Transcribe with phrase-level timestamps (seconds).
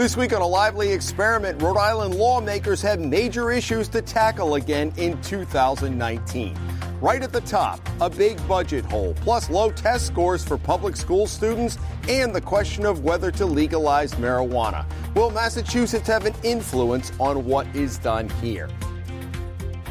[0.00, 4.94] This week on a lively experiment, Rhode Island lawmakers have major issues to tackle again
[4.96, 6.58] in 2019.
[7.02, 11.26] Right at the top, a big budget hole, plus low test scores for public school
[11.26, 11.76] students,
[12.08, 14.86] and the question of whether to legalize marijuana.
[15.14, 18.70] Will Massachusetts have an influence on what is done here?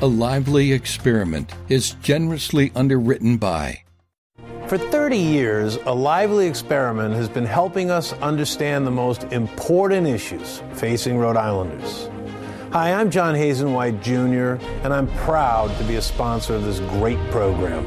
[0.01, 3.83] A lively experiment is generously underwritten by
[4.69, 10.61] for 30 years, a lively experiment has been helping us understand the most important issues
[10.73, 12.07] facing Rhode Islanders.
[12.71, 16.77] Hi, I'm John Hazen White Jr., and I'm proud to be a sponsor of this
[16.91, 17.83] great program.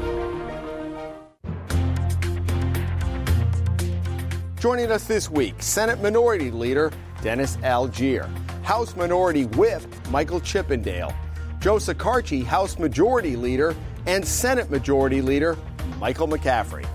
[4.59, 6.91] Joining us this week, Senate Minority Leader
[7.21, 8.27] Dennis Algiere,
[8.63, 11.15] House Minority Whip Michael Chippendale,
[11.61, 13.73] Joe Shekarchi, House Majority Leader,
[14.05, 15.57] and Senate Majority Leader
[15.99, 16.85] Michael McCaffrey.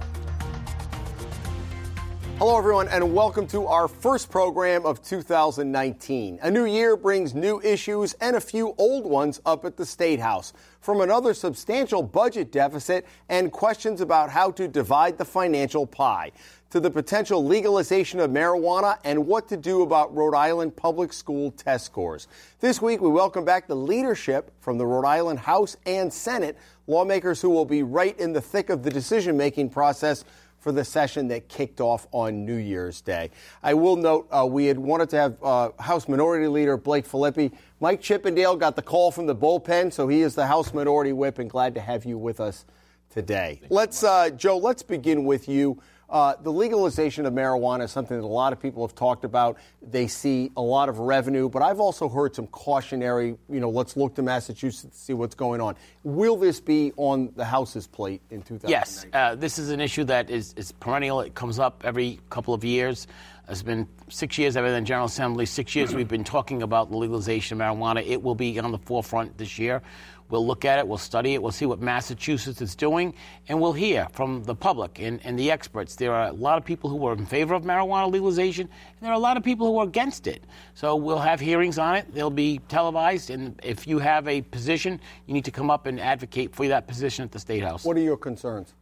[2.38, 6.38] Hello, everyone, and welcome to our first program of 2019.
[6.40, 10.20] A new year brings new issues and a few old ones up at the State
[10.20, 10.52] House.
[10.80, 16.30] From another substantial budget deficit and questions about how to divide the financial pie
[16.70, 21.50] to the potential legalization of marijuana and what to do about Rhode Island public school
[21.50, 22.28] test scores.
[22.60, 26.56] This week, we welcome back the leadership from the Rhode Island House and Senate
[26.88, 30.24] lawmakers who will be right in the thick of the decision making process
[30.58, 33.30] for the session that kicked off on New Year's Day.
[33.62, 37.52] I will note uh, we had wanted to have uh, House Minority Leader Blake Filippi.
[37.78, 41.38] Mike Chippendale got the call from the bullpen, so he is the House Minority Whip,
[41.38, 42.64] and glad to have you with us
[43.08, 43.60] today.
[43.70, 45.80] Let's, uh, Joe, let's begin with you.
[46.10, 49.58] Uh, the legalization of marijuana is something that a lot of people have talked about.
[49.82, 53.94] They see a lot of revenue, but I've also heard some cautionary, you know, let's
[53.96, 55.76] look to Massachusetts to see what's going on.
[56.04, 58.70] Will this be on the House's plate in 2019?
[58.70, 61.20] Yes, uh, this is an issue that is, is perennial.
[61.20, 63.06] It comes up every couple of years.
[63.50, 65.46] It's been six years I've been in General Assembly.
[65.46, 68.06] Six years we've been talking about the legalization of marijuana.
[68.06, 69.82] It will be on the forefront this year.
[70.30, 73.14] We'll look at it, we'll study it, we'll see what Massachusetts is doing,
[73.48, 75.96] and we'll hear from the public and, and the experts.
[75.96, 79.10] There are a lot of people who are in favor of marijuana legalization, and there
[79.10, 80.44] are a lot of people who are against it.
[80.74, 82.12] So we'll have hearings on it.
[82.12, 85.98] They'll be televised, and if you have a position, you need to come up and
[85.98, 87.84] advocate for that position at the State House.
[87.84, 88.74] What are your concerns?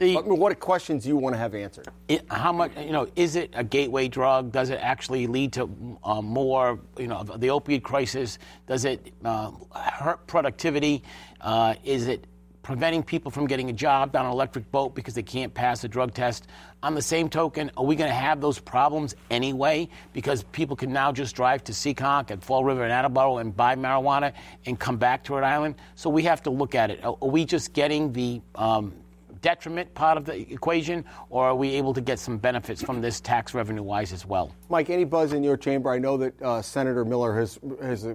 [0.00, 1.88] The, what questions do you want to have answered?
[2.08, 4.50] It, how much, you know, is it a gateway drug?
[4.50, 8.38] Does it actually lead to uh, more, you know, the opioid crisis?
[8.66, 11.02] Does it uh, hurt productivity?
[11.42, 12.26] Uh, is it
[12.62, 15.88] preventing people from getting a job on an electric boat because they can't pass a
[15.88, 16.46] drug test?
[16.82, 20.94] On the same token, are we going to have those problems anyway because people can
[20.94, 24.32] now just drive to Seekonk and Fall River and Attleboro and buy marijuana
[24.64, 25.74] and come back to Rhode Island?
[25.94, 27.04] So we have to look at it.
[27.04, 28.94] Are we just getting the um,
[29.40, 33.20] detriment part of the equation, or are we able to get some benefits from this
[33.20, 34.54] tax revenue wise as well?
[34.68, 35.90] Mike, any buzz in your chamber?
[35.90, 38.14] I know that uh, Senator Miller has has uh,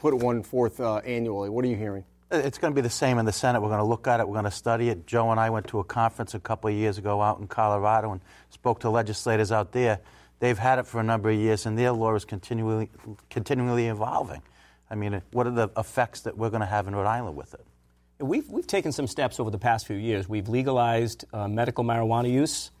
[0.00, 1.50] put one forth uh, annually.
[1.50, 2.04] What are you hearing?
[2.30, 3.62] It's going to be the same in the Senate.
[3.62, 4.28] We're going to look at it.
[4.28, 5.06] We're going to study it.
[5.06, 8.12] Joe and I went to a conference a couple of years ago out in Colorado
[8.12, 8.20] and
[8.50, 10.00] spoke to legislators out there.
[10.38, 12.90] They've had it for a number of years, and their law is continually,
[13.30, 14.42] continually evolving.
[14.90, 17.54] I mean, what are the effects that we're going to have in Rhode Island with
[17.54, 17.64] it?
[18.20, 20.28] We've, we've taken some steps over the past few years.
[20.28, 22.72] We've legalized uh, medical marijuana use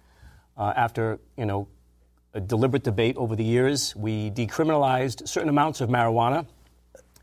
[0.56, 1.68] uh, after, you know,
[2.34, 3.94] a deliberate debate over the years.
[3.94, 6.46] We decriminalized certain amounts of marijuana.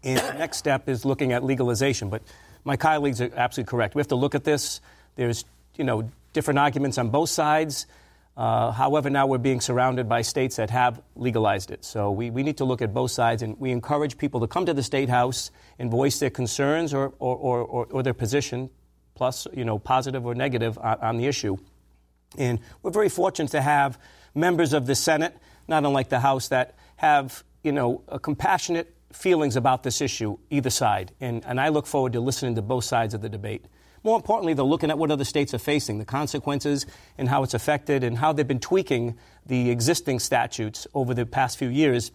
[0.03, 2.09] And the next step is looking at legalization.
[2.09, 2.21] But
[2.63, 3.95] my colleagues are absolutely correct.
[3.95, 4.79] We have to look at this.
[5.15, 5.43] There's,
[5.75, 7.85] you know, different arguments on both sides.
[8.37, 11.85] Uh, however, now we're being surrounded by states that have legalized it.
[11.85, 14.65] So we, we need to look at both sides, and we encourage people to come
[14.65, 18.69] to the State House and voice their concerns or, or, or, or their position,
[19.13, 21.55] plus, you know, positive or negative on, on, the issue.
[22.37, 23.97] And we're very fortunate to have
[24.33, 25.37] members of the Senate,
[25.69, 31.13] not unlike the House, that have, you know, compassionate feelings about this issue, either side.
[31.21, 33.63] And, and I look forward to listening to both sides of the debate.
[34.05, 36.85] More importantly, they're looking at what other states are facing, the consequences,
[37.17, 39.17] and how it's affected, and how they've been tweaking
[39.47, 42.11] the existing statutes over the past few years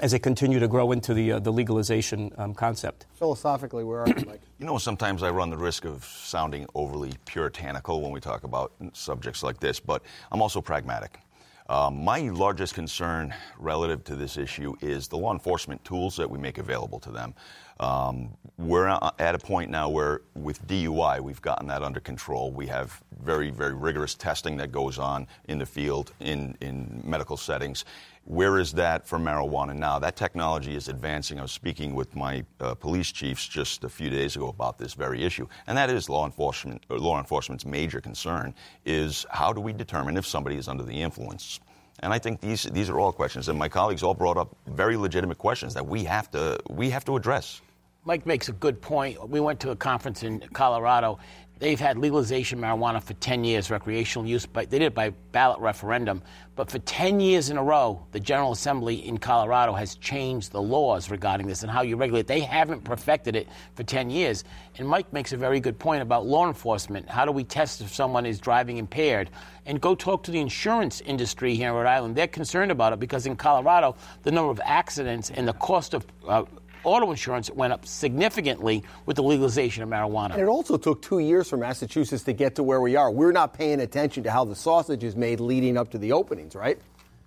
[0.00, 3.04] as they continue to grow into the, uh, the legalization um, concept.
[3.16, 4.40] Philosophically, where are you, Mike?
[4.58, 8.72] You know, sometimes I run the risk of sounding overly puritanical when we talk about
[8.94, 11.20] subjects like this, but I'm also pragmatic.
[11.68, 16.38] Um, my largest concern relative to this issue is the law enforcement tools that we
[16.38, 17.34] make available to them.
[17.80, 22.52] Um, we're at a point now where, with DUI, we've gotten that under control.
[22.52, 27.36] We have very, very rigorous testing that goes on in the field, in, in medical
[27.36, 27.84] settings.
[28.26, 30.00] Where is that for marijuana now?
[30.00, 31.38] That technology is advancing.
[31.38, 34.94] I was speaking with my uh, police chiefs just a few days ago about this
[34.94, 36.82] very issue, and that is law enforcement.
[36.90, 38.52] law enforcement's major concern
[38.84, 41.60] is how do we determine if somebody is under the influence?
[42.00, 44.96] And I think these these are all questions, and my colleagues all brought up very
[44.96, 47.60] legitimate questions that we have to we have to address.
[48.04, 49.28] Mike makes a good point.
[49.28, 51.18] We went to a conference in Colorado.
[51.58, 55.58] They've had legalization marijuana for 10 years, recreational use, but they did it by ballot
[55.58, 56.22] referendum.
[56.54, 60.60] But for 10 years in a row, the General Assembly in Colorado has changed the
[60.60, 62.26] laws regarding this and how you regulate.
[62.26, 64.44] They haven't perfected it for 10 years.
[64.76, 67.08] And Mike makes a very good point about law enforcement.
[67.08, 69.30] How do we test if someone is driving impaired?
[69.64, 72.16] And go talk to the insurance industry here in Rhode Island.
[72.16, 76.06] They're concerned about it because in Colorado, the number of accidents and the cost of
[76.28, 76.44] uh,
[76.86, 80.32] auto insurance went up significantly with the legalization of marijuana.
[80.32, 83.10] And it also took two years for Massachusetts to get to where we are.
[83.10, 86.54] We're not paying attention to how the sausage is made leading up to the openings,
[86.54, 86.78] right?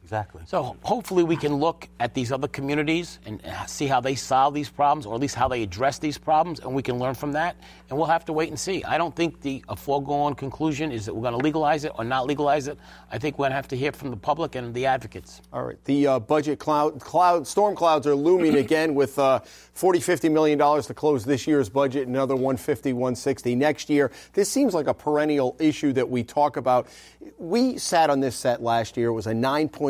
[0.10, 0.42] Exactly.
[0.48, 4.68] So hopefully we can look at these other communities and see how they solve these
[4.68, 7.56] problems, or at least how they address these problems, and we can learn from that.
[7.90, 8.84] And we'll have to wait and see.
[8.84, 12.04] I don't think the a foregone conclusion is that we're going to legalize it or
[12.04, 12.80] not legalize it.
[13.12, 15.44] I think we're going to have to hear from the public and the advocates.
[15.54, 15.78] All right.
[15.86, 19.42] The uh, budget cloud, cloud storm clouds are looming again with uh,
[19.74, 24.12] 40, 50 million dollars to close this year's budget, another 150, 160 next year.
[24.34, 26.88] This seems like a perennial issue that we talk about.
[27.38, 29.10] We sat on this set last year.
[29.10, 29.36] It was a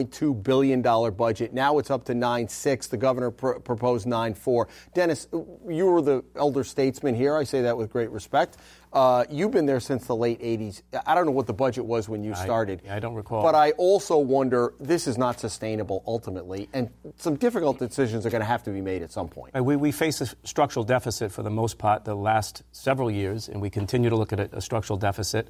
[0.09, 1.53] 9.2 billion dollar budget.
[1.53, 2.89] Now it's up to 9.6.
[2.89, 4.67] The governor pr- proposed 9.4.
[4.93, 5.27] Dennis,
[5.67, 7.35] you were the elder statesman here.
[7.35, 8.57] I say that with great respect.
[8.91, 10.81] Uh, you've been there since the late 80s.
[11.05, 12.81] I don't know what the budget was when you started.
[12.89, 13.43] I, I don't recall.
[13.43, 18.41] But I also wonder this is not sustainable ultimately, and some difficult decisions are going
[18.41, 19.53] to have to be made at some point.
[19.53, 23.61] We, we face a structural deficit for the most part the last several years, and
[23.61, 25.49] we continue to look at a, a structural deficit.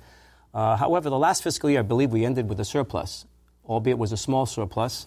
[0.53, 3.25] Uh, however, the last fiscal year, I believe we ended with a surplus,
[3.69, 5.05] albeit was a small surplus.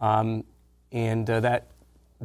[0.00, 0.44] Um,
[0.92, 1.66] and uh, that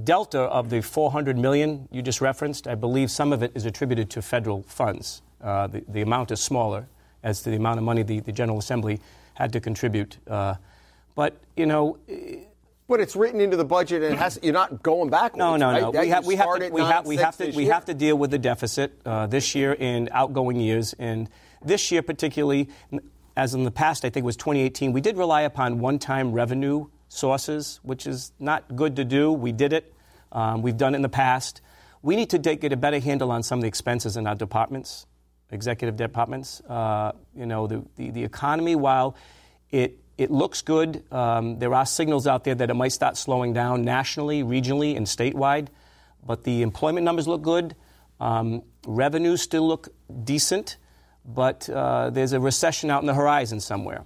[0.04, 4.10] delta of the 400 million you just referenced, I believe some of it is attributed
[4.12, 5.22] to federal funds.
[5.42, 6.88] Uh, the, the amount is smaller
[7.24, 9.00] as to the amount of money the, the General Assembly
[9.34, 10.18] had to contribute.
[10.28, 10.56] Uh,
[11.16, 11.98] but, you know,
[12.88, 15.40] But it's written into the budget, and it has, you're not going backwards.
[15.40, 15.82] no, no, right?
[15.82, 15.92] no.
[15.92, 17.74] That We have, we have to, we have, we have to, we year.
[17.74, 20.94] have to deal with the deficit uh, this year and outgoing years.
[21.00, 21.30] And
[21.64, 22.70] this year, particularly,
[23.36, 26.88] as in the past, I think it was 2018, we did rely upon one-time revenue
[27.08, 29.32] sources, which is not good to do.
[29.32, 29.94] We did it.
[30.32, 31.62] Um, we've done it in the past.
[32.02, 35.06] We need to get a better handle on some of the expenses in our departments,
[35.52, 36.62] executive departments.
[36.62, 39.16] Uh, you know, the, the, the economy, while
[39.70, 41.04] it it looks good.
[41.12, 45.08] Um, there are signals out there that it might start slowing down nationally, regionally, and
[45.08, 45.70] statewide.
[46.24, 47.76] But the employment numbers look good.
[48.20, 49.90] Um, revenues still look
[50.24, 50.78] decent,
[51.26, 54.04] but uh, there's a recession out in the horizon somewhere.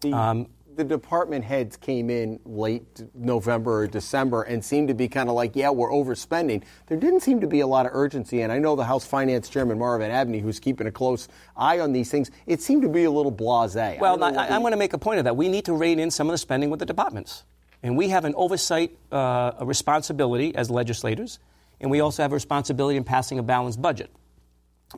[0.00, 0.46] The, Um,
[0.76, 5.34] the department heads came in late November or December and seemed to be kind of
[5.34, 6.62] like, yeah, we're overspending.
[6.86, 9.48] There didn't seem to be a lot of urgency, and I know the House Finance
[9.48, 13.04] Chairman Marvin Abney, who's keeping a close eye on these things, it seemed to be
[13.04, 13.98] a little blasé.
[13.98, 15.36] Well, I, am going to make a point of that.
[15.36, 17.44] We need to rein in some of the spending with the departments.
[17.82, 21.40] And we have an oversight uh, a responsibility as legislators,
[21.80, 24.10] and we also have a responsibility in passing a balanced budget.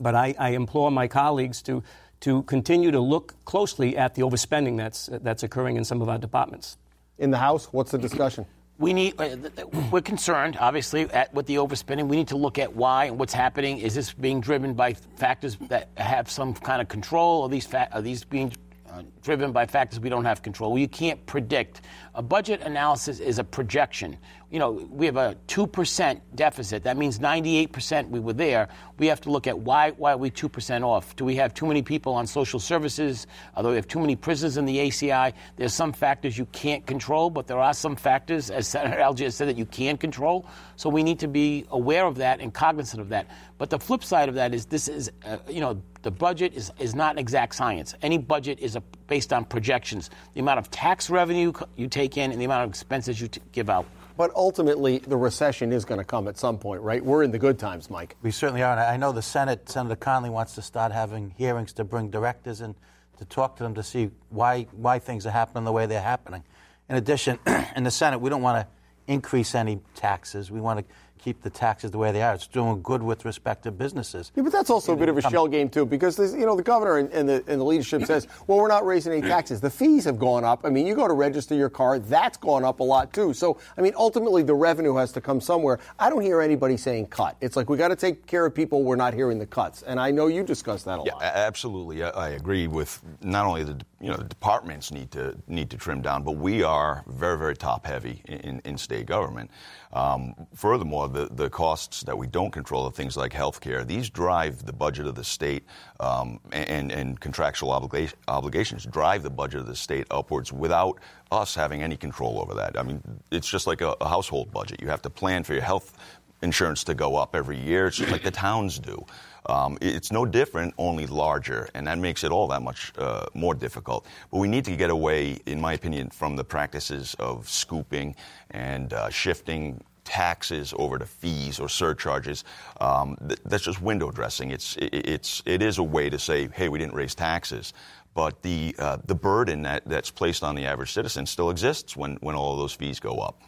[0.01, 1.83] But I, I implore my colleagues to,
[2.21, 6.19] to continue to look closely at the overspending that's, that's occurring in some of our
[6.19, 6.79] departments.
[7.19, 8.47] In the House, what's the discussion?
[8.79, 9.21] We need.
[9.21, 12.09] Uh, th- th- we're concerned, obviously, at, with the overspending.
[12.09, 13.79] We need to look at why and what's happening.
[13.79, 17.43] Is this being driven by factors that have some kind of control?
[17.43, 18.53] Are these fa- are these being
[18.91, 20.73] uh, driven by factors we don't have control?
[20.73, 21.83] Well, you can't predict.
[22.15, 24.17] A budget analysis is a projection.
[24.53, 26.85] You know, we have a two percent deficit.
[26.85, 28.69] That means 98 percent we were there.
[28.99, 31.17] We have to look at why why are we two percent off?
[31.17, 33.27] Do we have too many people on social services?
[33.57, 37.31] Although we have too many prisoners in the ACI, there's some factors you can't control,
[37.31, 40.45] but there are some factors, as Senator Algiere said, that you can control.
[40.77, 43.29] So we need to be aware of that and cognizant of that.
[43.57, 46.71] But the flip side of that is this is, uh, you know, the budget is,
[46.79, 47.95] is not exact science.
[48.03, 50.11] Any budget is a, based on projections.
[50.35, 53.41] The amount of tax revenue you take in and the amount of expenses you t-
[53.53, 53.87] give out.
[54.17, 57.05] But ultimately, the recession is going to come at some point, right?
[57.05, 58.17] We're in the good times, Mike.
[58.23, 58.73] We certainly are.
[58.73, 62.61] And I know the Senate, Senator Conley wants to start having hearings to bring directors
[62.61, 62.75] in
[63.19, 66.45] to talk to them to see why, why things are happening the way they're happening.
[66.89, 67.39] In addition,
[67.77, 70.51] in the Senate, we don't want to increase any taxes.
[70.51, 72.35] We want to keep the taxes the way they are.
[72.35, 74.33] It's doing good with respect to businesses.
[74.35, 76.57] Yeah, but that's also a bit of a shell game too, because there's, you know
[76.57, 79.61] the governor and, and, the, and the leadership says, well, we're not raising any taxes.
[79.61, 80.65] The fees have gone up.
[80.65, 83.33] I mean, you go to register your car, that's gone up a lot too.
[83.35, 85.79] So, I mean, ultimately, the revenue has to come somewhere.
[85.99, 87.37] I don't hear anybody saying cut.
[87.41, 88.83] It's like we got to take care of people.
[88.83, 91.23] We're not hearing the cuts, and I know you discussed that a Yeah, lot.
[91.23, 92.03] a- absolutely.
[92.03, 95.77] I, I agree with not only the you know the departments need to need to
[95.77, 99.51] trim down, but we are very very top heavy in, in state government.
[99.93, 103.85] Um, furthermore, the, the costs that we don't control are things like health care.
[103.85, 105.65] These drive the budget of the state,
[106.01, 110.99] um, and, and contractual obliga- obligations drive the budget of the state upwards without
[111.31, 112.79] us having any control over that.
[112.79, 114.81] I mean, it's just like a, a household budget.
[114.81, 115.97] You have to plan for your health
[116.43, 119.05] insurance to go up every year, it's just like the towns do.
[119.47, 123.55] Um, it's no different, only larger, and that makes it all that much uh, more
[123.55, 124.07] difficult.
[124.31, 128.15] But we need to get away, in my opinion, from the practices of scooping
[128.51, 132.45] and uh, shifting taxes over to fees or surcharges.
[132.81, 134.51] Um, th- that's just window dressing.
[134.51, 137.73] It's it, it's it is a way to say, hey, we didn't raise taxes.
[138.15, 142.17] But the, uh, the burden that, that's placed on the average citizen still exists when,
[142.17, 143.41] when all of those fees go up.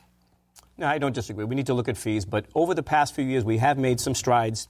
[0.76, 1.44] No, I don't disagree.
[1.44, 4.00] We need to look at fees, but over the past few years, we have made
[4.00, 4.68] some strides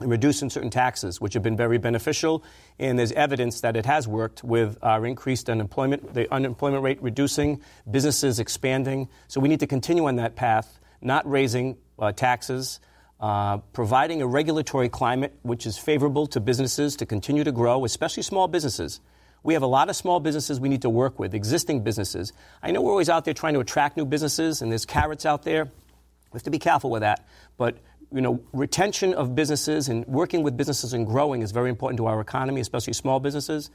[0.00, 2.44] in reducing certain taxes, which have been very beneficial.
[2.78, 7.60] And there's evidence that it has worked with our increased unemployment, the unemployment rate reducing,
[7.90, 9.08] businesses expanding.
[9.28, 12.80] So we need to continue on that path, not raising uh, taxes.
[13.18, 18.22] Uh, providing a regulatory climate which is favorable to businesses to continue to grow, especially
[18.22, 19.02] small businesses.
[19.42, 22.32] We have a lot of small businesses we need to work with, existing businesses.
[22.62, 25.44] I know we're always out there trying to attract new businesses, and there's carrots out
[25.44, 25.64] there.
[25.64, 27.26] We have to be careful with that.
[27.56, 27.78] But
[28.12, 32.06] you know, retention of businesses and working with businesses and growing is very important to
[32.06, 33.70] our economy, especially small businesses.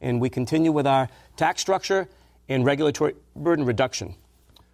[0.00, 2.08] And we continue with our tax structure
[2.48, 4.14] and regulatory burden reduction.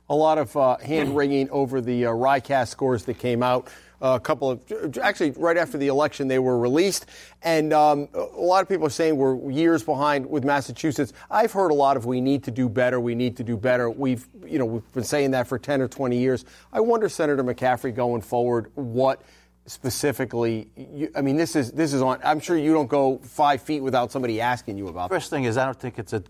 [0.08, 3.68] A lot of uh, hand wringing over the uh, RICAS scores that came out
[4.00, 7.06] a couple of actually right after the election they were released,
[7.42, 11.12] and um, a lot of people are saying we're years behind with Massachusetts.
[11.30, 13.90] I've heard a lot of we need to do better, we need to do better.
[13.90, 16.44] We've you know we've been saying that for 10 or 20 years.
[16.72, 19.22] I wonder, Senator McCaffrey, going forward, what
[19.66, 23.60] specifically you, i mean this is this is on i'm sure you don't go five
[23.60, 26.22] feet without somebody asking you about first thing is i don't think it's a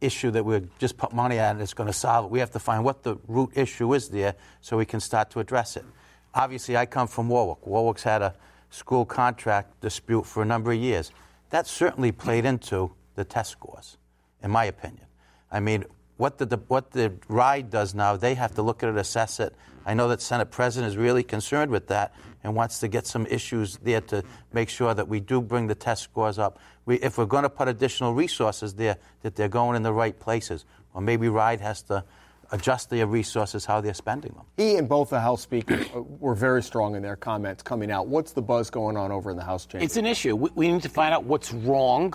[0.00, 2.50] issue that we just put money at and it's going to solve it we have
[2.50, 5.84] to find what the root issue is there so we can start to address it
[6.34, 7.66] Obviously, I come from Warwick.
[7.66, 8.34] Warwick's had a
[8.70, 11.12] school contract dispute for a number of years.
[11.50, 13.98] That certainly played into the test scores,
[14.42, 15.06] in my opinion.
[15.50, 15.84] I mean,
[16.16, 19.54] what the, what the RIDE does now, they have to look at it, assess it.
[19.84, 23.26] I know that Senate President is really concerned with that and wants to get some
[23.26, 24.22] issues there to
[24.52, 26.58] make sure that we do bring the test scores up.
[26.86, 30.18] We, if we're going to put additional resources there, that they're going in the right
[30.18, 30.64] places.
[30.94, 32.04] Or maybe RIDE has to
[32.52, 34.44] adjust their resources, how they're spending them.
[34.56, 38.06] He and both the House speakers uh, were very strong in their comments coming out.
[38.06, 39.84] What's the buzz going on over in the House chamber?
[39.84, 40.36] It's an issue.
[40.36, 42.14] We, we need to find out what's wrong.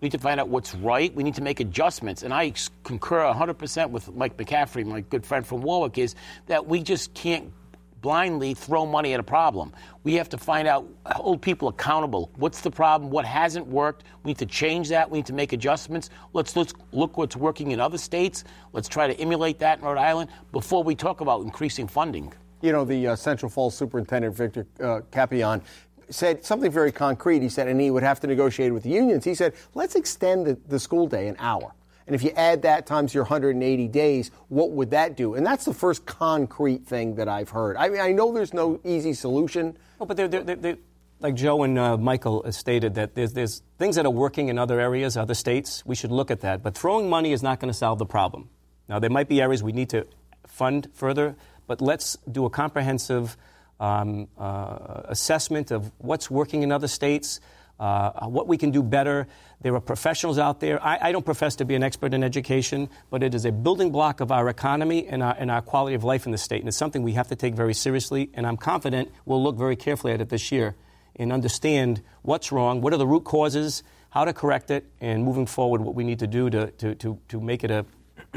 [0.00, 1.12] We need to find out what's right.
[1.14, 2.22] We need to make adjustments.
[2.22, 2.52] And I
[2.84, 6.14] concur 100% with Mike McCaffrey, my good friend from Warwick, is
[6.46, 7.52] that we just can't
[8.00, 9.72] blindly throw money at a problem.
[10.04, 12.30] We have to find out, hold people accountable.
[12.36, 13.10] What's the problem?
[13.10, 14.04] What hasn't worked?
[14.22, 15.10] We need to change that.
[15.10, 16.10] We need to make adjustments.
[16.32, 18.44] Let's, let's look what's working in other states.
[18.72, 22.32] Let's try to emulate that in Rhode Island before we talk about increasing funding.
[22.60, 25.62] You know, the uh, Central Falls Superintendent, Victor uh, Capellan,
[26.10, 27.42] said something very concrete.
[27.42, 29.24] He said, and he would have to negotiate with the unions.
[29.24, 31.72] He said, let's extend the, the school day an hour.
[32.08, 35.34] And if you add that times your 180 days, what would that do?
[35.34, 37.76] And that's the first concrete thing that I've heard.
[37.76, 39.76] I mean, I know there's no easy solution.
[39.98, 40.78] Well, but they're, they're, they're,
[41.20, 44.80] like Joe and uh, Michael stated, that there's, there's things that are working in other
[44.80, 45.84] areas, other states.
[45.84, 46.62] We should look at that.
[46.62, 48.48] But throwing money is not going to solve the problem.
[48.88, 50.06] Now, there might be areas we need to
[50.46, 51.36] fund further,
[51.66, 53.36] but let's do a comprehensive
[53.80, 57.38] um, uh, assessment of what's working in other states
[57.78, 59.26] uh, what we can do better.
[59.60, 60.82] There are professionals out there.
[60.84, 63.90] I, I, don't profess to be an expert in education, but it is a building
[63.90, 66.60] block of our economy and our, and our quality of life in the state.
[66.60, 68.30] And it's something we have to take very seriously.
[68.34, 70.74] And I'm confident we'll look very carefully at it this year
[71.16, 75.46] and understand what's wrong, what are the root causes, how to correct it, and moving
[75.46, 77.84] forward, what we need to do to, to, to, to make it a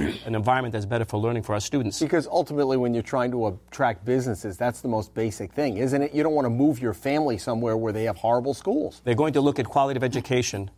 [0.26, 2.00] an environment that's better for learning for our students.
[2.00, 6.14] Because ultimately, when you're trying to attract businesses, that's the most basic thing, isn't it?
[6.14, 9.02] You don't want to move your family somewhere where they have horrible schools.
[9.04, 10.70] They're going to look at quality of education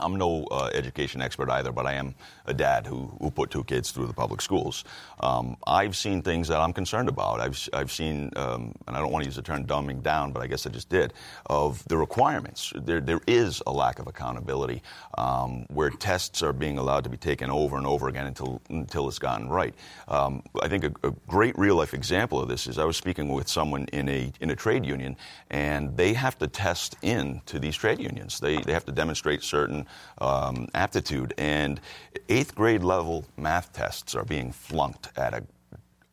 [0.00, 2.14] I'm no uh, education expert either, but I am
[2.46, 4.84] a dad who, who put two kids through the public schools.
[5.20, 7.40] Um, I've seen things that I'm concerned about.
[7.40, 10.42] I've, I've seen, um, and I don't want to use the term dumbing down, but
[10.42, 11.12] I guess I just did,
[11.46, 12.72] of the requirements.
[12.74, 14.82] There, there is a lack of accountability
[15.18, 19.08] um, where tests are being allowed to be taken over and over again until, until
[19.08, 19.74] it's gotten right.
[20.08, 23.28] Um, I think a, a great real life example of this is I was speaking
[23.28, 25.16] with someone in a, in a trade union,
[25.50, 28.40] and they have to test in to these trade unions.
[28.40, 29.86] They, they have to demonstrate certain
[30.18, 31.34] um, aptitude.
[31.38, 31.80] And
[32.28, 35.46] eighth grade level math tests are being flunked at an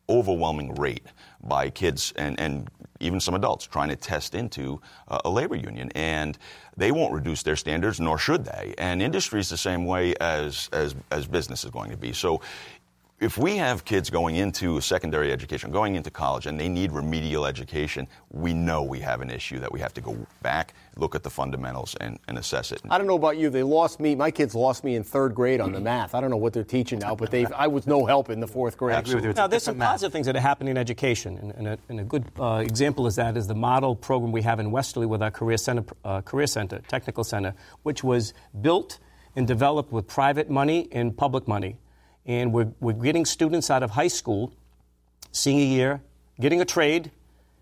[0.09, 1.05] overwhelming rate
[1.43, 2.69] by kids and, and
[2.99, 6.37] even some adults trying to test into uh, a labor union, and
[6.75, 8.73] they won't reduce their standards, nor should they.
[8.77, 12.13] And industry is the same way as as as business is going to be.
[12.13, 12.41] So
[13.19, 17.47] if we have kids going into secondary education, going into college, and they need remedial
[17.47, 21.23] education, we know we have an issue that we have to go back, look at
[21.23, 22.79] the fundamentals, and, and assess it.
[22.91, 23.49] I don't know about you.
[23.49, 24.13] They lost me.
[24.13, 26.13] My kids lost me in third grade on the math.
[26.13, 28.47] I don't know what they're teaching now, but they I was no help in the
[28.47, 28.95] fourth grade.
[28.95, 29.33] Absolutely.
[29.33, 32.03] Now, there's some positive things that are happening in education, and, and, a, and a,
[32.03, 35.31] good uh, example is that is the model program we have in Westerly with our
[35.31, 38.99] Career Center, uh, Career Center, Technical Center, which was built
[39.35, 41.77] and developed with private money and public money
[42.27, 44.53] and we're, we're getting students out of high school,
[45.31, 46.01] senior year,
[46.39, 47.09] getting a trade,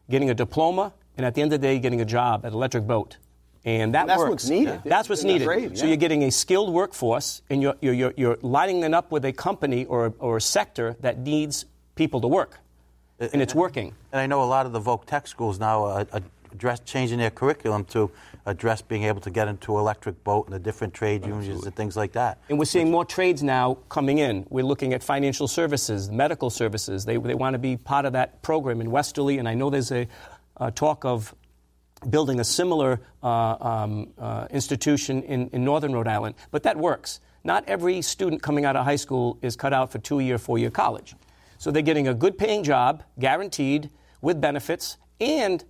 [0.10, 2.86] getting a diploma, and at the end of the day, getting a job at Electric
[2.86, 3.17] Boat.
[3.63, 4.29] And that And that's works.
[4.29, 4.81] what's needed.
[4.84, 5.45] That's what's In the needed.
[5.45, 9.12] trade, So you're getting a skilled workforce, and you're, you're, you're, you're lining them up
[9.12, 12.60] with a company or, or a sector that needs people to work.
[13.19, 13.93] And it's working.
[14.12, 16.05] And I know a lot of the Voc Tech schools now are
[16.56, 18.10] address changing their curriculum to
[18.46, 21.98] address being able to get into electric boat and the different trade unions and things
[21.98, 22.40] like that.
[22.50, 24.46] And we're seeing more trades now coming in.
[24.50, 27.06] We're looking at financial services, medical services.
[27.06, 29.92] They, they want to be part of that program in Westerly, and I know there's
[29.92, 30.08] a,
[30.58, 31.36] uh talk of
[32.10, 36.36] building a similar uh, um, uh, institution in, in northern Rhode Island.
[36.52, 37.20] But that works.
[37.44, 40.58] Not every student coming out of high school is cut out for two year, four
[40.58, 41.16] year college.
[41.58, 43.90] So they're getting a good paying job, guaranteed,
[44.22, 45.64] with benefits, and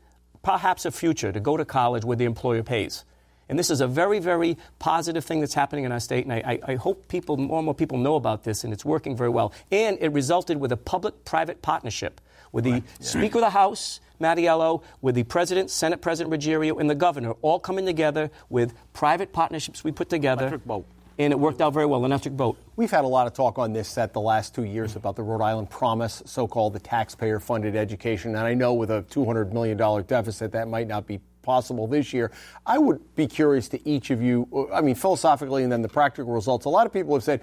[0.45, 3.03] perhaps a future to go to college where the employer pays.
[3.49, 6.59] And this is a very, very positive thing that's happening in our state, and I,
[6.65, 9.53] I, hope people, more and more people know about this, and it's working very well.
[9.71, 12.21] And it resulted with a public-private partnership
[12.51, 16.95] with the Speaker of the House, Mattiello, with the President, Senate President Ruggerio, and the
[16.95, 20.43] Governor, all coming together with private partnerships we put together.
[20.43, 20.85] Electric boat.
[21.17, 22.57] And it worked out very well, An electric boat.
[22.75, 25.24] We've had a lot of talk on this set the last two years about the
[25.24, 28.36] Rhode Island Promise, so called the taxpayer funded education.
[28.36, 32.31] And I know with a $200 million deficit, that might not be possible this year.
[32.65, 36.33] I would be curious to each of you, I mean, philosophically and then the practical
[36.33, 36.65] results.
[36.65, 37.41] A lot of people have said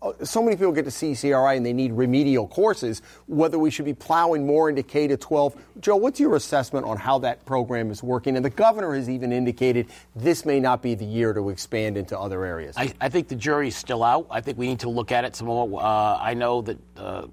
[0.00, 3.84] uh, so many people get to CCRI and they need remedial courses, whether we should
[3.84, 5.54] be plowing more into K to 12.
[5.80, 8.36] Joe, what's your assessment on how that program is working?
[8.36, 12.18] And the governor has even indicated this may not be the year to expand into
[12.18, 12.74] other areas.
[12.78, 14.26] I, I think the jury's still out.
[14.30, 15.80] I think we need to look at it some more.
[15.80, 16.78] Uh, I know that.
[16.96, 17.26] Uh,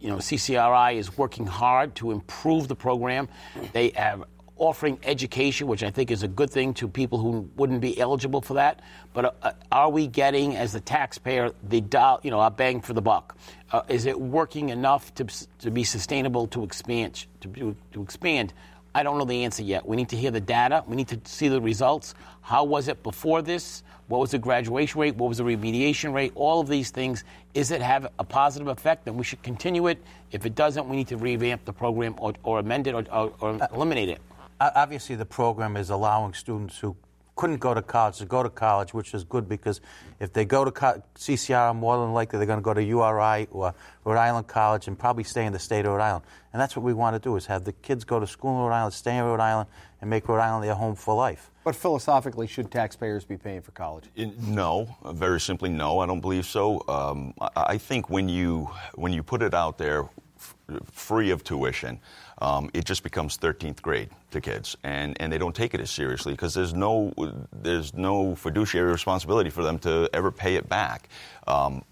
[0.00, 3.28] you know, CCRI is working hard to improve the program.
[3.72, 4.24] They have
[4.58, 8.40] offering education, which I think is a good thing to people who wouldn't be eligible
[8.40, 8.80] for that.
[9.12, 12.92] But uh, are we getting, as the taxpayer, the do- you know, our bang for
[12.92, 13.36] the buck?
[13.70, 15.26] Uh, is it working enough to,
[15.58, 17.26] to be sustainable to expand?
[17.40, 18.52] To, to expand?
[18.94, 19.86] I don't know the answer yet.
[19.86, 20.82] We need to hear the data.
[20.86, 22.14] We need to see the results.
[22.40, 23.82] How was it before this?
[24.08, 25.16] What was the graduation rate?
[25.16, 26.32] What was the remediation rate?
[26.34, 27.24] All of these things.
[27.52, 29.04] Is it have a positive effect?
[29.04, 30.02] Then we should continue it.
[30.32, 33.32] If it doesn't, we need to revamp the program or, or amend it or, or,
[33.40, 34.20] or eliminate it.
[34.60, 36.96] O- Obviously, the program is allowing students who
[37.34, 39.82] couldn't go to college to go to college, which is good because
[40.20, 43.46] if they go to co- CCR, more than likely they're going to go to URI
[43.50, 46.24] or Rhode Island College and probably stay in the state of Rhode Island.
[46.54, 48.62] And that's what we want to do: is have the kids go to school in
[48.64, 49.68] Rhode Island, stay in Rhode Island,
[50.00, 51.50] and make Rhode Island their home for life.
[51.62, 54.04] But philosophically, should taxpayers be paying for college?
[54.16, 55.98] In- No, uh, very simply, no.
[55.98, 56.82] I don't believe so.
[56.88, 60.54] Um, I, I think when you when you put it out there, f-
[60.90, 62.00] free of tuition,
[62.38, 65.90] um, it just becomes 13th grade to kids, and, and they don't take it as
[65.90, 67.12] seriously because there's no
[67.52, 71.08] there's no fiduciary responsibility for them to ever pay it back.
[71.46, 71.82] Um,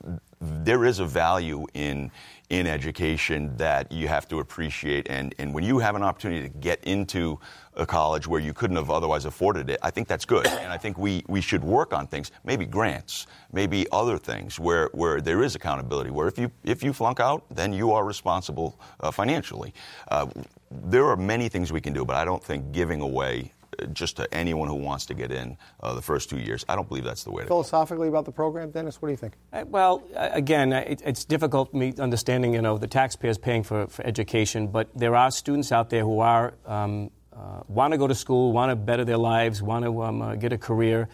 [0.64, 2.11] there is a value in
[2.50, 6.54] in education that you have to appreciate, and, and when you have an opportunity to
[6.59, 7.40] get into
[7.74, 10.46] a college where you couldn't have otherwise afforded it, I think that's good.
[10.46, 14.90] And I think we, we should work on things, maybe grants, maybe other things where,
[14.92, 18.78] where there is accountability, where if you, if you flunk out, then you are responsible
[19.00, 19.72] uh, financially.
[20.09, 20.26] Uh,
[20.70, 23.52] there are many things we can do, but I don't think giving away
[23.92, 26.88] just to anyone who wants to get in uh, the first two years, I don't
[26.88, 27.54] believe that's the way to go.
[27.54, 29.34] Philosophically about the program, Dennis, what do you think?
[29.52, 33.62] Uh, Well, uh, again, uh, it, it's difficult me understanding, you know, the taxpayers paying
[33.62, 37.98] for, for education, but there are students out there who are um, uh, want to
[37.98, 41.08] go to school, want to better their lives, want to um, uh, get a career.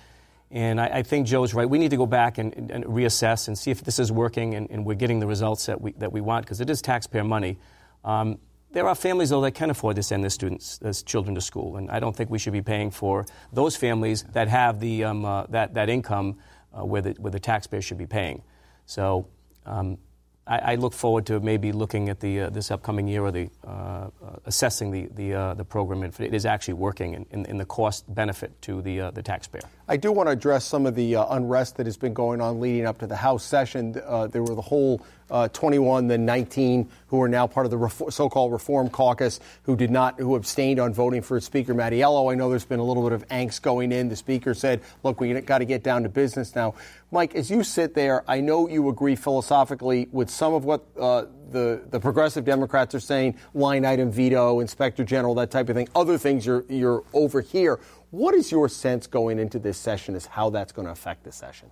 [0.51, 1.69] And I, I think Joe's right.
[1.69, 4.55] We need to go back and, and, and reassess and see if this is working
[4.55, 7.25] and, and we're getting the results that we, that we want because it is taxpayer
[7.25, 7.59] money.
[8.05, 8.39] Um,
[8.73, 11.77] there are families, though, that can afford to send their students, their children to school,
[11.77, 15.25] and I don't think we should be paying for those families that have the, um,
[15.25, 16.39] uh, that, that income
[16.73, 18.43] uh, where, the, where the taxpayer should be paying.
[18.87, 19.27] So
[19.67, 19.99] um,
[20.47, 23.51] I, I look forward to maybe looking at the, uh, this upcoming year or the,
[23.67, 24.09] uh,
[24.47, 27.65] assessing the, the, uh, the program if it is actually working and, and, and the
[27.65, 29.63] cost benefit to the, uh, the taxpayer.
[29.89, 32.87] I do want to address some of the unrest that has been going on leading
[32.87, 33.93] up to the House session.
[33.93, 38.13] There were the whole uh, 21 than 19 who are now part of the Refor-
[38.13, 42.31] so-called Reform Caucus who did not, who abstained on voting for Speaker Mattiello.
[42.31, 44.09] I know there's been a little bit of angst going in.
[44.09, 46.75] The Speaker said, "Look, we got to get down to business now."
[47.11, 51.25] Mike, as you sit there, I know you agree philosophically with some of what uh,
[51.51, 55.89] the the progressive Democrats are saying: line item veto, Inspector General, that type of thing.
[55.95, 57.81] Other things you're you're over here.
[58.11, 60.15] What is your sense going into this session?
[60.15, 61.71] Is how that's going to affect the session?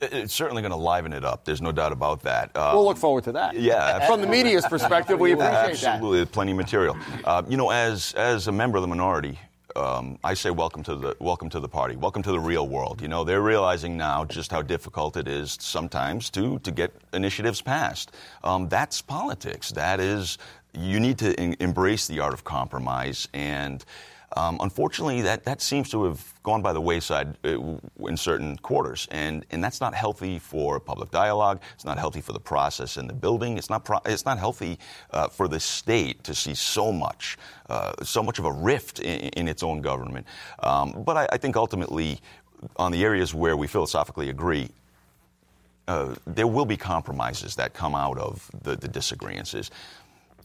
[0.00, 1.44] It's certainly going to liven it up.
[1.44, 2.52] There's no doubt about that.
[2.54, 3.56] Uh, we'll look forward to that.
[3.56, 5.84] Yeah, from the media's perspective, we appreciate that.
[5.84, 6.96] Absolutely, plenty of material.
[7.24, 9.40] Uh, you know, as as a member of the minority,
[9.74, 13.02] um, I say welcome to the welcome to the party, welcome to the real world.
[13.02, 17.60] You know, they're realizing now just how difficult it is sometimes to to get initiatives
[17.60, 18.12] passed.
[18.44, 19.72] Um, that's politics.
[19.72, 20.38] That is,
[20.74, 23.84] you need to in, embrace the art of compromise and.
[24.36, 27.58] Um, unfortunately, that, that seems to have gone by the wayside uh,
[28.00, 31.60] in certain quarters, and, and that's not healthy for public dialogue.
[31.74, 33.56] It's not healthy for the process in the building.
[33.56, 34.78] It's not pro- it's not healthy
[35.12, 37.38] uh, for the state to see so much
[37.68, 40.26] uh, so much of a rift in, in its own government.
[40.62, 42.20] Um, but I, I, think ultimately,
[42.76, 44.68] on the areas where we philosophically agree.
[45.86, 49.54] Uh, there will be compromises that come out of the, the disagreements.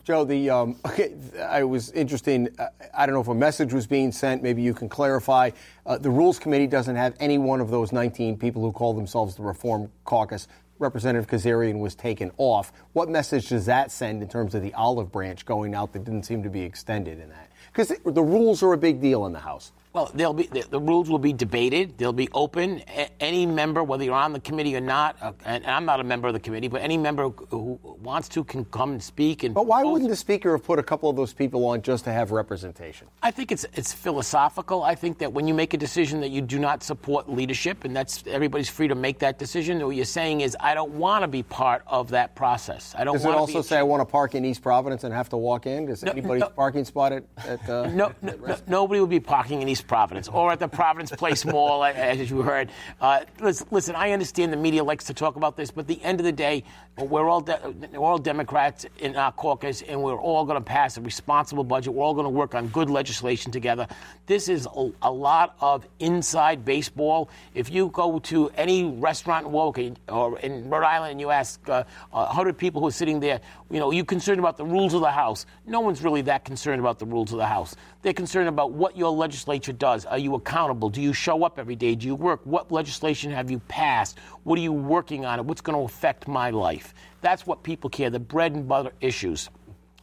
[0.04, 2.50] Joe, the um, okay, I was interesting.
[2.60, 4.44] Uh, I don't know if a message was being sent.
[4.44, 5.52] Maybe you can clarify.
[5.86, 9.36] Uh, the Rules Committee doesn't have any one of those 19 people who call themselves
[9.36, 10.48] the Reform Caucus.
[10.80, 12.74] Representative Kazarian was taken off.
[12.94, 16.24] What message does that send in terms of the olive branch going out that didn't
[16.24, 17.52] seem to be extended in that?
[17.72, 19.72] Because the rules are a big deal in the House.
[19.94, 22.00] Well, they'll be the, the, rules will be debated.
[22.00, 22.82] They'll be open.
[22.88, 26.04] A- any member, whether you're on the committee or not, uh, and I'm not a
[26.04, 29.44] member of the committee, but any member who wants to can come and speak.
[29.44, 32.06] And but why wouldn't the speaker have put a couple of those people on just
[32.06, 33.08] to have representation?
[33.22, 34.82] I think it's it's philosophical.
[34.82, 37.96] I think that when you make a decision that you do not support leadership, and
[37.96, 39.80] that's everybody's free to make that decision.
[39.86, 42.96] What you're saying is, I don't want to be part of that process.
[42.98, 43.14] I don't.
[43.14, 45.68] Does it also say I want to park in East Providence and have to walk
[45.68, 45.86] in?
[45.86, 47.24] Does no, anybody's no, parking spot at?
[47.46, 51.12] at uh, no, no, nobody would be parking in East Providence or at the Providence
[51.12, 52.70] Place Mall, as you heard.
[53.00, 56.02] Uh, listen, listen, I understand the media likes to talk about this, but at the
[56.04, 56.64] end of the day,
[56.98, 57.60] we're all, de-
[57.94, 61.94] we're all Democrats in our caucus, and we're all going to pass a responsible budget.
[61.94, 63.88] We're all going to work on good legislation together.
[64.28, 67.30] This is a, a, lot of inside baseball.
[67.56, 71.68] If you go to any restaurant in Warwick or in Rhode Island and you ask
[71.68, 74.94] uh, 100 people who are sitting there, you know, are you concerned about the rules
[74.94, 75.46] of the House?
[75.66, 77.76] No one's really that concerned about the rules of the House.
[78.04, 80.06] They're concerned about what your legislature does.
[80.06, 80.90] Are you accountable?
[80.90, 81.96] Do you show up every day?
[81.96, 82.42] Do you work?
[82.44, 84.20] What legislation have you passed?
[84.44, 85.48] What are you working on?
[85.48, 86.94] What's going to affect my life?
[87.22, 89.50] That's what people care, the bread and butter issues.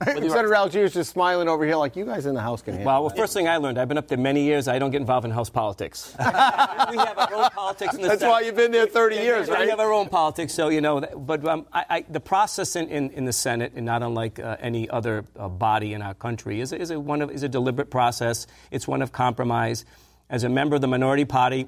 [0.03, 2.91] Senator Algiere is just smiling over here like you guys in the House can handle
[2.91, 4.67] Well, well, first thing I learned, I've been up there many years.
[4.67, 6.15] I don't get involved in House politics.
[6.19, 8.31] we have our own politics in the That's Senate.
[8.31, 9.65] why you've been there 30 years, right?
[9.65, 12.89] We have our own politics, so, you know, but um, I, I, the process in,
[12.89, 16.63] in, in, the Senate, and not unlike uh, any other uh, body in our country,
[16.63, 18.47] is, is, a, one of, is a deliberate process.
[18.71, 19.85] It's one of compromise.
[20.31, 21.67] As a member of the minority party,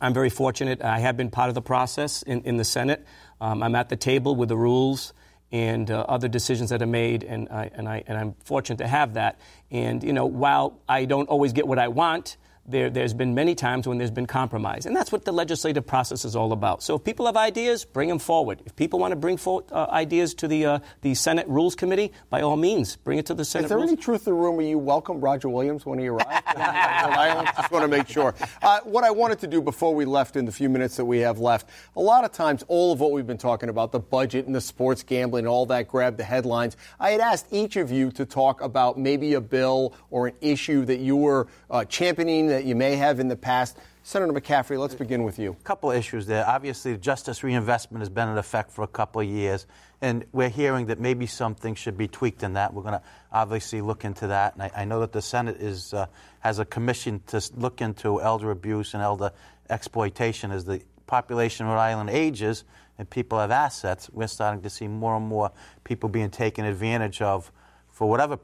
[0.00, 0.80] I'm very fortunate.
[0.80, 3.04] I have been part of the process in, in the Senate.
[3.38, 5.12] Um, I'm at the table with the rules
[5.52, 8.86] and uh, other decisions that are made, and, I, and, I, and I'm fortunate to
[8.86, 9.38] have that.
[9.70, 12.36] And, you know, while I don't always get what I want,
[12.70, 14.86] there, has been many times when there's been compromise.
[14.86, 16.82] And that's what the legislative process is all about.
[16.82, 18.62] So if people have ideas, bring them forward.
[18.64, 22.12] If people want to bring forward uh, ideas to the, uh, the Senate Rules Committee,
[22.28, 23.90] by all means, bring it to the Senate Is there Rules.
[23.90, 26.30] any truth in the rumor you welcomed Roger Williams when he arrived?
[26.46, 28.34] I just want to make sure.
[28.62, 31.18] Uh, what I wanted to do before we left in the few minutes that we
[31.20, 34.46] have left, a lot of times all of what we've been talking about, the budget
[34.46, 36.76] and the sports gambling and all that grabbed the headlines.
[36.98, 40.84] I had asked each of you to talk about maybe a bill or an issue
[40.84, 43.76] that you were uh, championing that you may have in the past.
[44.02, 45.52] Senator McCaffrey, let's begin with you.
[45.52, 46.46] A couple of issues there.
[46.48, 49.66] Obviously, the justice reinvestment has been in effect for a couple of years,
[50.00, 52.72] and we're hearing that maybe something should be tweaked in that.
[52.72, 55.92] We're going to obviously look into that, and I, I know that the Senate is
[55.92, 56.06] uh,
[56.40, 59.32] has a commission to look into elder abuse and elder
[59.68, 62.64] exploitation as the population of Rhode Island ages
[63.00, 64.10] and people have assets.
[64.12, 65.50] We're starting to see more and more
[65.84, 67.50] people being taken advantage of
[67.88, 68.36] for whatever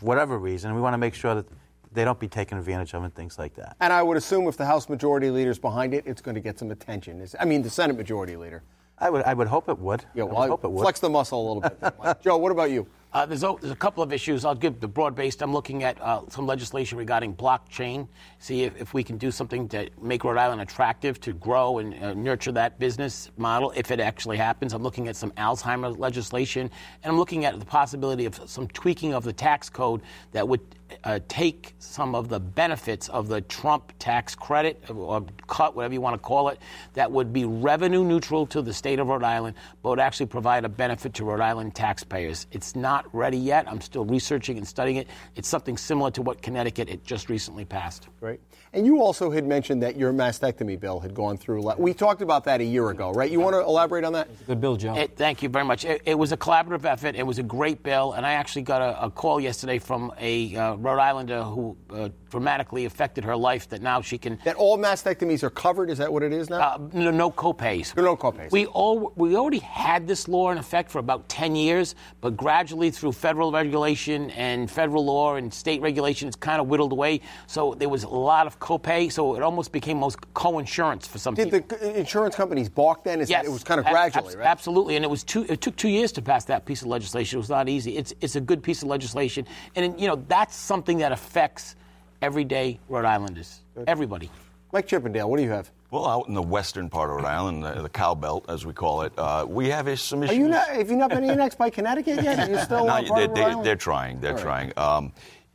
[0.00, 0.72] whatever reason.
[0.72, 1.46] We want to make sure that
[1.94, 3.76] they don't be taken advantage of and things like that.
[3.80, 6.40] And I would assume if the House Majority Leader is behind it, it's going to
[6.40, 7.26] get some attention.
[7.40, 8.62] I mean, the Senate Majority Leader.
[8.98, 10.04] I would, I would hope it would.
[10.14, 10.82] Yeah, well, I would hope it would.
[10.82, 12.20] Flex the muscle a little bit.
[12.20, 12.86] Joe, what about you?
[13.14, 14.44] Uh, there's, a, there's, a, couple of issues.
[14.44, 15.40] I'll give the broad based.
[15.40, 18.08] I'm looking at uh, some legislation regarding blockchain,
[18.40, 21.94] see if, if, we can do something to make Rhode Island attractive to grow and
[22.02, 24.72] uh, nurture that business model if it actually happens.
[24.72, 26.68] I'm looking at some Alzheimer's legislation,
[27.04, 30.60] and I'm looking at the possibility of some tweaking of the tax code that would
[31.04, 36.00] uh, take some of the benefits of the Trump tax credit or cut, whatever you
[36.00, 36.58] want to call it,
[36.94, 40.64] that would be revenue neutral to the state of Rhode Island, but would actually provide
[40.64, 42.46] a benefit to Rhode Island taxpayers.
[42.52, 43.68] It's not ready yet.
[43.68, 45.08] I'm still researching and studying it.
[45.36, 48.08] It's something similar to what Connecticut had just recently passed.
[48.20, 48.40] Great.
[48.72, 51.72] And you also had mentioned that your mastectomy bill had gone through.
[51.78, 53.30] We talked about that a year ago, right?
[53.30, 54.28] You want to elaborate on that?
[54.46, 54.96] good bill, Joe.
[54.96, 55.84] It, thank you very much.
[55.84, 57.14] It, it, was a collaborative effort.
[57.14, 60.56] It was a great bill, and I actually got a, a call yesterday from a
[60.56, 63.68] uh, Rhode Islander who uh, dramatically affected her life.
[63.68, 64.40] That now she can.
[64.44, 65.88] That all mastectomies are covered.
[65.88, 66.60] Is that what it is now?
[66.60, 67.96] Uh, no, no copays.
[67.96, 68.50] No, copays.
[68.50, 72.90] We all we already had this law in effect for about ten years, but gradually
[72.98, 77.20] through federal regulation and federal law and state regulation, it's kind of whittled away.
[77.46, 79.10] So there was a lot of copay.
[79.10, 81.78] So it almost became most co-insurance for some Did people.
[81.78, 83.20] the insurance companies balk then?
[83.26, 84.46] Yes, it was kind of gradually, right?
[84.46, 85.44] Absolutely, and it was two.
[85.48, 87.38] It took two years to pass that piece of legislation.
[87.38, 87.96] It was not easy.
[87.96, 91.76] It's it's a good piece of legislation, and you know that's something that affects
[92.22, 93.60] everyday Rhode Islanders.
[93.86, 94.30] Everybody.
[94.72, 95.70] Mike Chippendale, what do you have?
[95.94, 98.72] Well, out in the western part of Rhode Island, the, the cow belt, as we
[98.72, 100.36] call it, uh, we have some issues.
[100.36, 102.48] Are you not, have you not been annexed by Connecticut yet?
[102.48, 104.18] You're you still no, they, they, trying.
[104.20, 104.72] They're trying.
[104.76, 105.12] Um,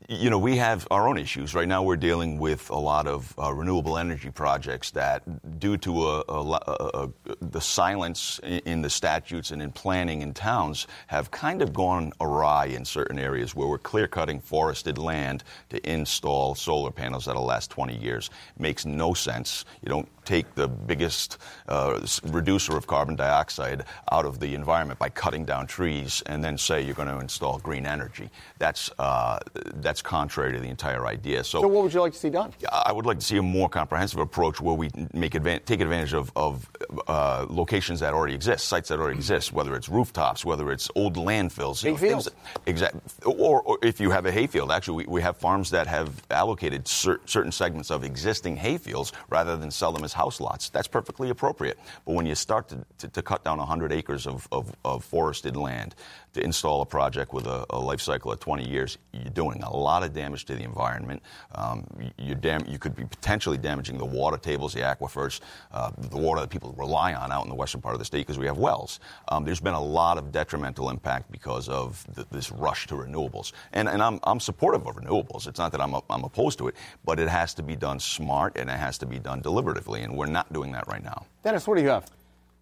[0.07, 1.53] you know, we have our own issues.
[1.53, 6.07] Right now, we're dealing with a lot of uh, renewable energy projects that, due to
[6.07, 6.59] a, a,
[7.03, 7.09] a,
[7.41, 12.11] the silence in, in, the statutes and in planning in towns, have kind of gone
[12.21, 17.45] awry in certain areas where we're clear cutting forested land to install solar panels that'll
[17.45, 18.31] last 20 years.
[18.57, 19.65] Makes no sense.
[19.83, 25.09] You don't take the biggest uh, reducer of carbon dioxide out of the environment by
[25.09, 28.29] cutting down trees and then say you're going to install green energy.
[28.59, 29.39] That's, uh,
[29.81, 31.43] that's contrary to the entire idea.
[31.43, 32.53] So, so, what would you like to see done?
[32.71, 36.13] I would like to see a more comprehensive approach where we make advan- take advantage
[36.13, 36.69] of, of
[37.07, 41.15] uh, locations that already exist, sites that already exist, whether it's rooftops, whether it's old
[41.15, 41.83] landfills.
[41.83, 42.29] Hayfields.
[42.67, 43.01] Exactly.
[43.25, 46.87] Or, or, if you have a hayfield, actually, we, we have farms that have allocated
[46.87, 50.69] cer- certain segments of existing hayfields rather than sell them as house lots.
[50.69, 51.79] That's perfectly appropriate.
[52.05, 55.55] But when you start to, to, to cut down 100 acres of, of, of, forested
[55.55, 55.95] land
[56.33, 59.75] to install a project with a, a, life cycle of 20 years, you're doing a
[59.75, 61.21] lot of damage to the environment.
[61.55, 61.85] Um,
[62.17, 65.39] you, dam- you could be potentially damaging the water tables, the aquifers,
[65.71, 68.19] uh, the water that people rely on out in the western part of the state
[68.19, 68.99] because we have wells.
[69.29, 73.53] Um, there's been a lot of detrimental impact because of the, this rush to renewables.
[73.73, 75.47] And, and I'm, I'm supportive of renewables.
[75.47, 78.57] It's not that I'm, I'm opposed to it, but it has to be done smart
[78.57, 80.03] and it has to be done deliberatively.
[80.03, 81.25] And we're not doing that right now.
[81.43, 82.09] Dennis, what do you have?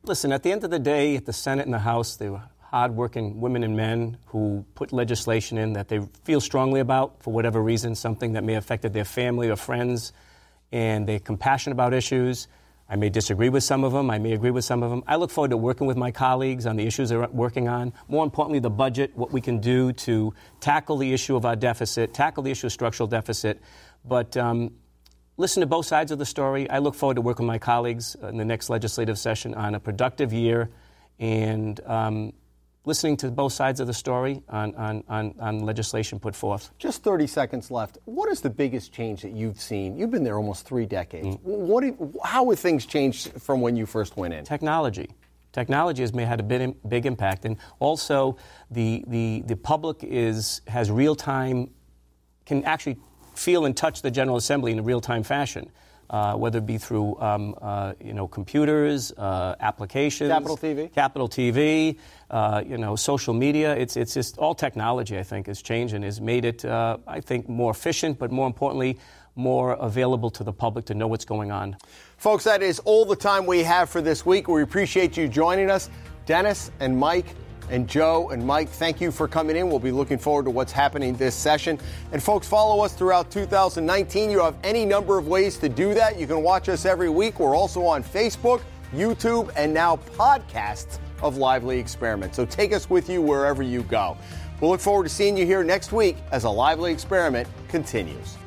[0.04, 2.42] Listen, at the end of the day, at the Senate and the House, they were
[2.70, 7.62] hardworking women and men who put legislation in that they feel strongly about for whatever
[7.62, 10.12] reason, something that may have affected their family or friends,
[10.72, 12.50] and they're compassionate about issues.
[12.90, 14.10] I may disagree with some of them.
[14.10, 15.04] I may agree with some of them.
[15.08, 17.94] I look forward to working with my colleagues on the issues they're working on.
[18.10, 22.14] More importantly, the budget, what we can do to tackle the issue of our deficit,
[22.14, 23.62] tackle the issue of structural deficit.
[24.04, 24.74] But um,
[25.38, 26.70] listen to both sides of the story.
[26.70, 29.80] I look forward to working with my colleagues in the next legislative session on a
[29.80, 30.70] productive year
[31.20, 32.34] and um,
[32.88, 36.72] listening to both sides of the story on, on, on, on, legislation put forth.
[36.80, 37.98] Just 30 seconds left.
[38.06, 39.98] What is the biggest change that you've seen?
[39.98, 41.28] You've been there almost three decades.
[41.28, 41.40] Mm.
[41.44, 44.46] What did, how have things changed from when you first went in?
[44.46, 45.10] Technology.
[45.52, 47.44] Technology has made, had a big, big impact.
[47.44, 48.38] And also,
[48.72, 51.70] the, the, the public is, has real time,
[52.46, 52.98] can actually
[53.36, 55.70] feel and touch the General Assembly in a real time fashion.
[56.10, 61.28] Uh, whether it be through um, uh, you know computers, uh, applications, Capitol TV, Capitol
[61.28, 61.98] TV,
[62.32, 63.76] uh, you know social media.
[63.76, 65.20] It's it's just all technology.
[65.20, 68.48] I think has changed and has made it uh, I think more efficient, but more
[68.48, 69.00] importantly,
[69.36, 71.76] more available to the public to know what's going on.
[72.16, 74.48] Folks, that is all the time we have for this week.
[74.48, 75.90] We appreciate you joining us,
[76.26, 77.36] Dennis and Mike
[77.70, 79.70] and Joe and Mike, thank you for coming in.
[79.70, 81.80] We'll be looking forward to what's happening this session.
[82.12, 84.30] And folks, follow us throughout 2019.
[84.32, 86.20] You have any number of ways to do that.
[86.20, 87.40] You can watch us every week.
[87.40, 88.62] We're also on Facebook,
[88.94, 92.36] YouTube, and now podcasts of Lively Experiment.
[92.36, 94.18] So take us with you wherever you go.
[94.62, 98.38] We'll look forward to seeing you here next week as a Lively Experiment continues.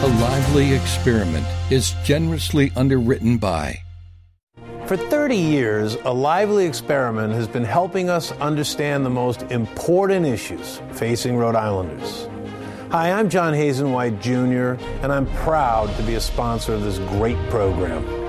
[0.00, 3.82] A Lively Experiment is generously underwritten by.
[4.86, 10.80] For 30 years, A Lively Experiment has been helping us understand the most important issues
[10.92, 12.28] facing Rhode Islanders.
[12.92, 16.98] Hi, I'm John Hazen White Jr., and I'm proud to be a sponsor of this
[17.10, 18.27] great program.